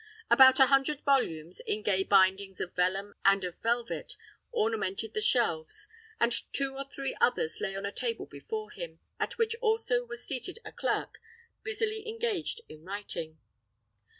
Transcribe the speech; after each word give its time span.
About 0.31 0.59
a 0.59 0.65
hundred 0.65 1.01
volumes, 1.01 1.59
in 1.59 1.83
gay 1.83 2.01
bindings 2.01 2.59
of 2.59 2.73
vellum 2.73 3.13
and 3.23 3.43
of 3.43 3.59
velvet, 3.59 4.15
ornamented 4.51 5.13
the 5.13 5.21
shelves, 5.21 5.87
and 6.19 6.31
two 6.51 6.73
or 6.75 6.85
three 6.85 7.15
others 7.21 7.61
lay 7.61 7.75
on 7.75 7.85
a 7.85 7.91
table 7.91 8.25
before 8.25 8.71
him, 8.71 8.97
at 9.19 9.37
which 9.37 9.55
also 9.61 10.03
was 10.03 10.25
seated 10.25 10.57
a 10.65 10.71
clerk, 10.71 11.19
busily 11.63 12.07
engaged 12.09 12.61
in 12.67 12.83
writing. 12.83 13.37